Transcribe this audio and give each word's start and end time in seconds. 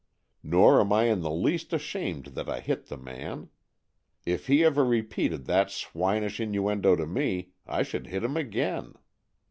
Nor 0.41 0.79
am 0.81 0.91
I 0.91 1.03
in 1.11 1.21
the 1.21 1.29
least 1.29 1.73
ashamed 1.73 2.29
that 2.33 2.49
I 2.49 2.59
hit 2.59 2.87
the 2.87 2.97
man. 2.97 3.49
If 4.25 4.47
he 4.47 4.65
ever 4.65 4.83
repeated 4.83 5.45
that 5.45 5.69
swinish 5.69 6.39
innuendo 6.39 6.95
to 6.95 7.05
me, 7.05 7.51
I 7.67 7.83
should 7.83 8.07
hit 8.07 8.23
him 8.23 8.35
again. 8.35 8.95